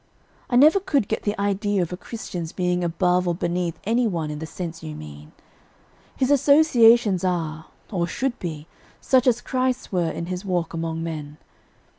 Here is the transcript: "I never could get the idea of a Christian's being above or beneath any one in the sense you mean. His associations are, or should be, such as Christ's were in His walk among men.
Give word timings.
"I 0.49 0.55
never 0.55 0.79
could 0.79 1.07
get 1.07 1.21
the 1.21 1.39
idea 1.39 1.83
of 1.83 1.93
a 1.93 1.95
Christian's 1.95 2.51
being 2.51 2.83
above 2.83 3.27
or 3.27 3.35
beneath 3.35 3.77
any 3.83 4.07
one 4.07 4.31
in 4.31 4.39
the 4.39 4.47
sense 4.47 4.81
you 4.81 4.95
mean. 4.95 5.31
His 6.15 6.31
associations 6.31 7.23
are, 7.23 7.67
or 7.91 8.07
should 8.07 8.39
be, 8.39 8.65
such 8.99 9.27
as 9.27 9.41
Christ's 9.41 9.91
were 9.91 10.09
in 10.09 10.25
His 10.25 10.43
walk 10.43 10.73
among 10.73 11.03
men. 11.03 11.37